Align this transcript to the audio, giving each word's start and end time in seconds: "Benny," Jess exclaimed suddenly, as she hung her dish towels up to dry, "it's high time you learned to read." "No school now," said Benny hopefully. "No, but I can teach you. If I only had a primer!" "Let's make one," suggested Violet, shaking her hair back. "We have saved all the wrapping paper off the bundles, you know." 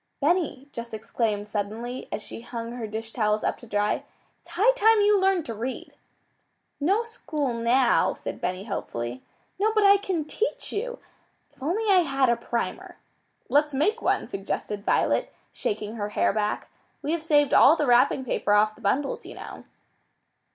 "Benny," 0.19 0.67
Jess 0.71 0.93
exclaimed 0.93 1.45
suddenly, 1.45 2.09
as 2.11 2.23
she 2.23 2.41
hung 2.41 2.71
her 2.71 2.87
dish 2.87 3.13
towels 3.13 3.43
up 3.43 3.55
to 3.59 3.67
dry, 3.67 4.03
"it's 4.39 4.49
high 4.49 4.71
time 4.71 4.99
you 5.01 5.21
learned 5.21 5.45
to 5.45 5.53
read." 5.53 5.93
"No 6.79 7.03
school 7.03 7.53
now," 7.53 8.15
said 8.15 8.41
Benny 8.41 8.63
hopefully. 8.63 9.21
"No, 9.59 9.71
but 9.75 9.83
I 9.83 9.97
can 9.97 10.25
teach 10.25 10.73
you. 10.73 10.97
If 11.53 11.61
I 11.61 11.67
only 11.67 12.03
had 12.03 12.29
a 12.29 12.35
primer!" 12.35 12.97
"Let's 13.47 13.75
make 13.75 14.01
one," 14.01 14.27
suggested 14.27 14.83
Violet, 14.85 15.31
shaking 15.53 15.97
her 15.97 16.09
hair 16.09 16.33
back. 16.33 16.69
"We 17.03 17.11
have 17.11 17.21
saved 17.21 17.53
all 17.53 17.75
the 17.75 17.85
wrapping 17.85 18.25
paper 18.25 18.53
off 18.53 18.73
the 18.73 18.81
bundles, 18.81 19.23
you 19.27 19.35
know." 19.35 19.65